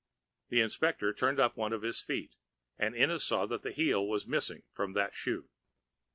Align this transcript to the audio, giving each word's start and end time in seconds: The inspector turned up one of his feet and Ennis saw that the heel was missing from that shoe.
The 0.49 0.61
inspector 0.61 1.13
turned 1.13 1.39
up 1.39 1.55
one 1.55 1.71
of 1.73 1.83
his 1.83 2.01
feet 2.01 2.33
and 2.75 2.95
Ennis 2.95 3.23
saw 3.23 3.45
that 3.45 3.61
the 3.61 3.69
heel 3.71 4.03
was 4.07 4.25
missing 4.25 4.63
from 4.73 4.93
that 4.93 5.13
shoe. 5.13 5.47